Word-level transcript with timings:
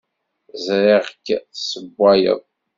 Ẓriɣ-k 0.65 1.25
tessewwayeḍ. 1.49 2.41